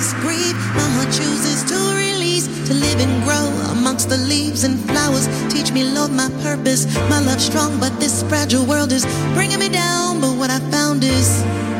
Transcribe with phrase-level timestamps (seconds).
[0.00, 4.78] always grief, My heart chooses to release, to live and grow amongst the leaves and
[4.88, 5.28] flowers.
[5.52, 6.86] Teach me, Lord, my purpose.
[7.10, 10.20] My love strong, but this fragile world is bringing me down.
[10.20, 11.79] But what I found is.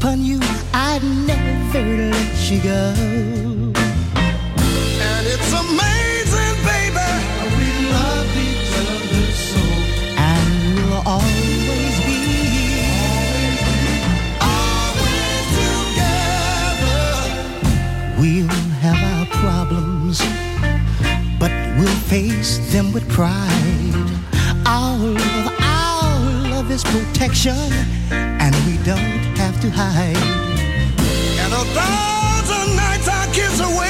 [0.00, 0.40] Upon you,
[0.72, 2.94] I'd never let you go.
[4.16, 7.10] And it's amazing, baby.
[7.56, 9.62] We love each other so.
[10.16, 10.50] And
[10.88, 12.20] we'll always be.
[14.40, 17.04] Always together.
[18.18, 20.16] We'll have our problems,
[21.38, 23.69] but we'll face them with pride.
[26.90, 27.54] Protection,
[28.10, 30.16] and we don't have to hide.
[31.42, 33.89] And a thousand nights I kiss away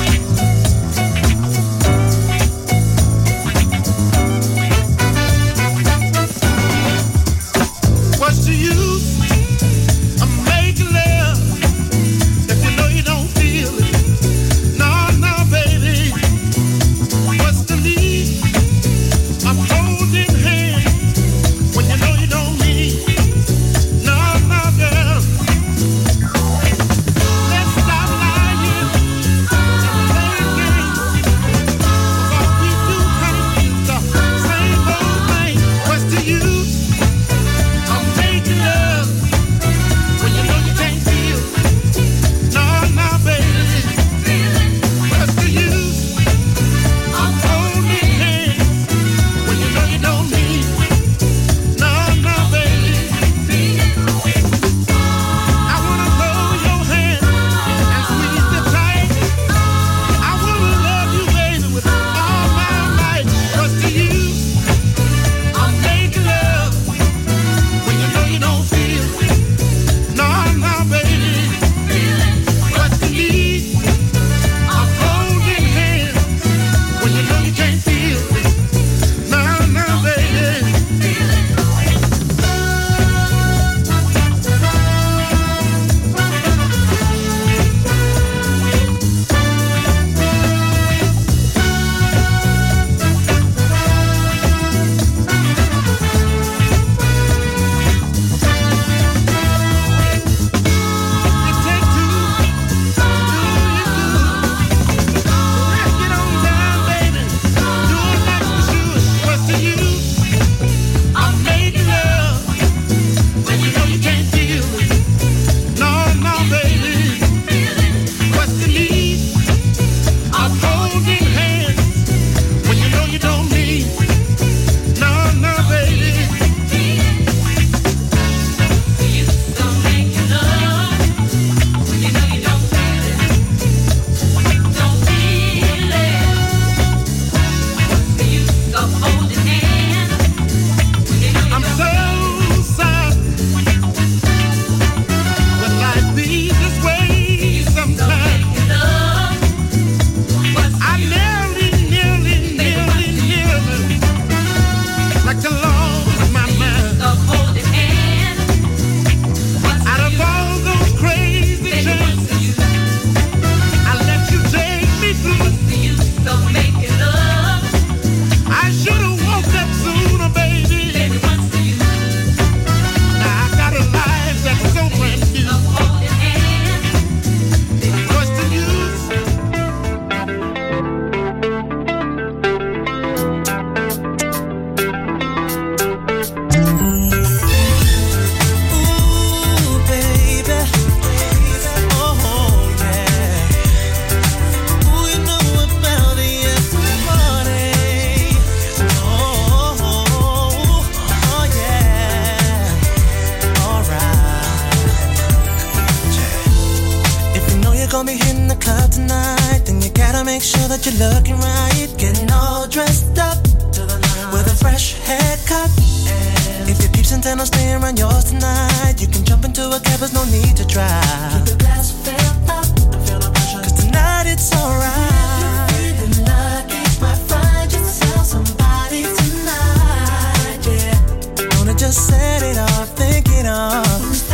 [217.21, 218.95] intent on staying around yours tonight.
[218.99, 221.45] You can jump into a cab, there's no need to drive.
[221.45, 222.65] Keep the glass filled up.
[222.65, 223.61] I feel no pressure.
[223.61, 225.69] Cause tonight it's alright.
[225.69, 230.61] If you're feeling lucky, might find yourself somebody tonight.
[230.65, 231.49] Yeah.
[231.51, 234.30] Gonna just set it off, think it off.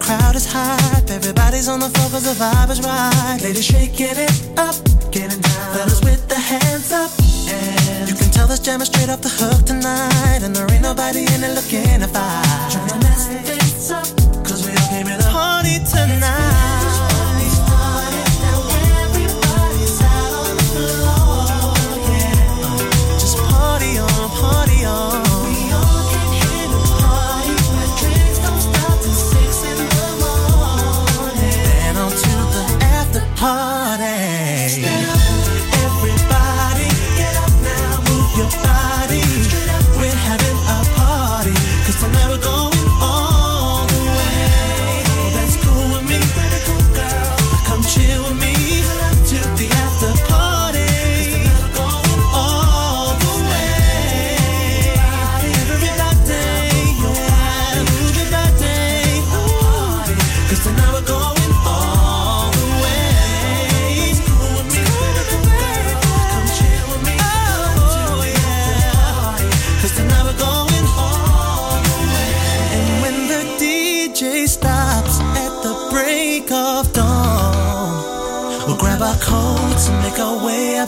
[0.00, 1.10] crowd is hype.
[1.10, 3.38] Everybody's on the floor the vibe is right.
[3.42, 4.74] Ladies shaking it up,
[5.12, 5.74] getting down.
[5.74, 7.10] Fellas with the hands up.
[7.48, 10.40] And you can tell this jam is straight off the hook tonight.
[10.42, 12.72] And there ain't nobody in it looking to fight.
[12.72, 14.06] Trying to mess things up.
[14.44, 16.49] Cause we all came in the party tonight.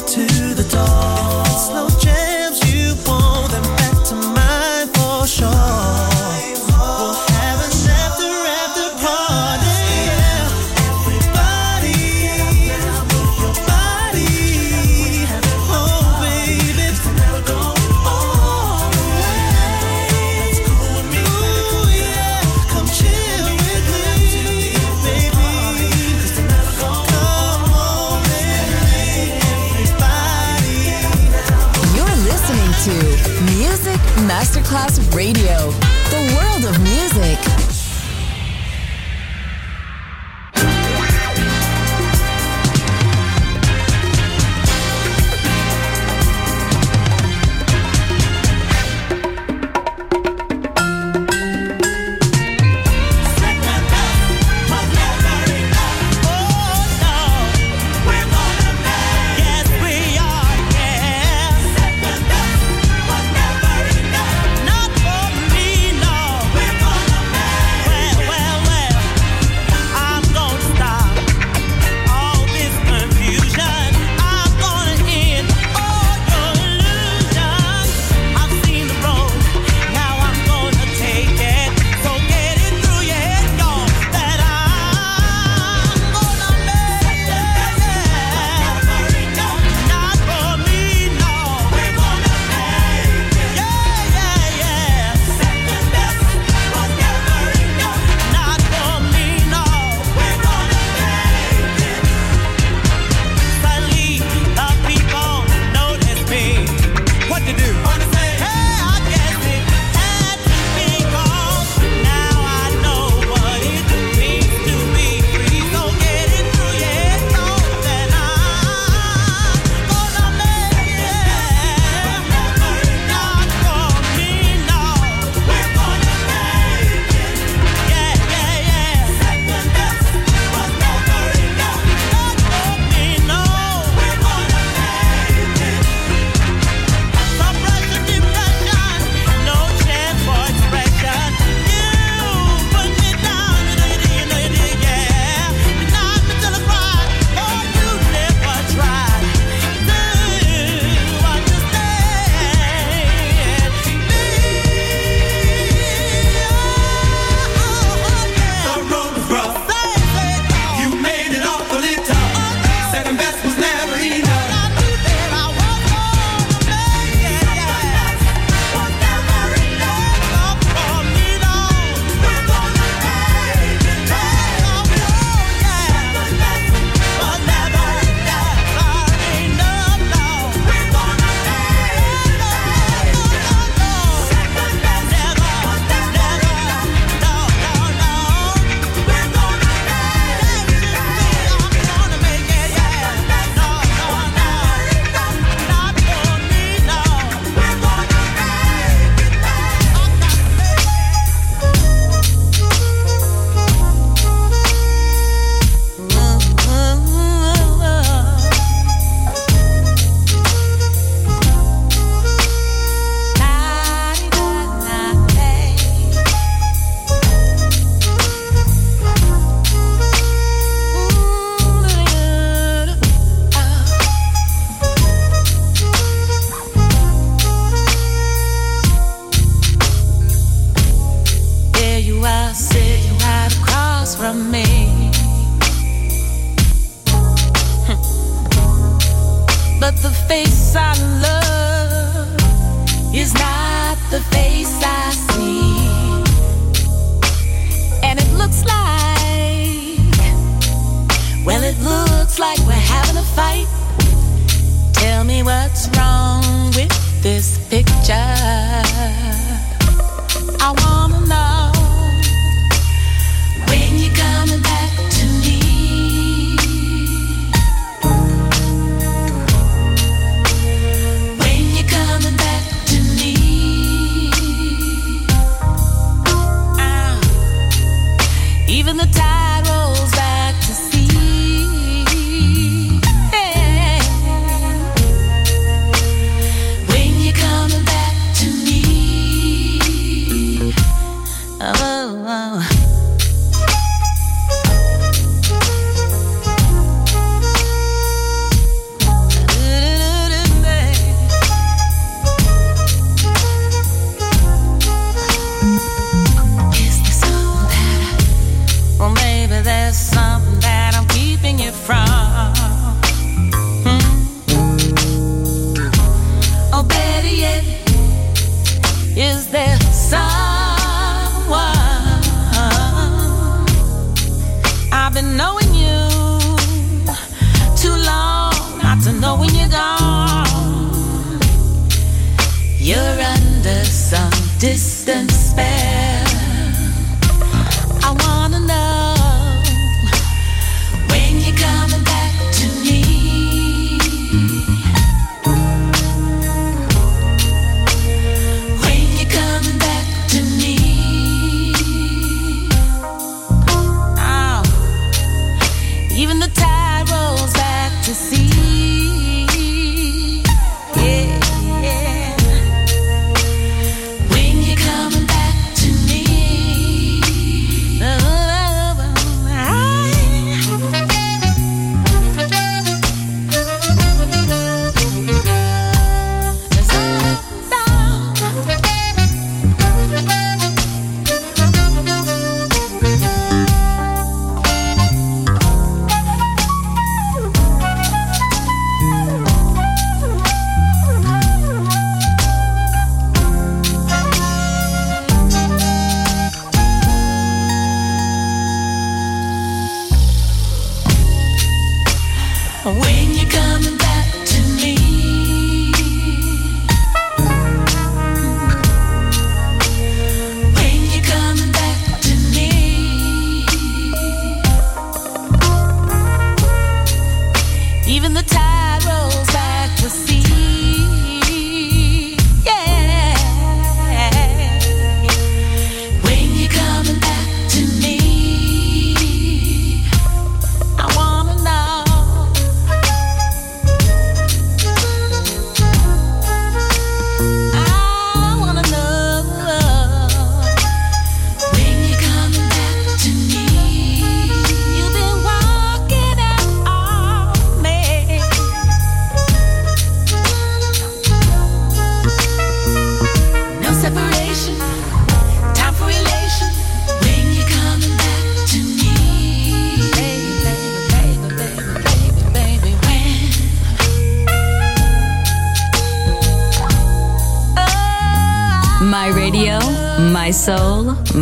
[0.07, 0.32] to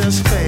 [0.00, 0.47] just fade.